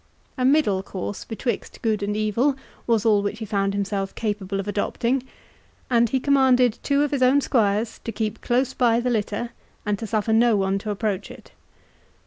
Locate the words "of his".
7.03-7.21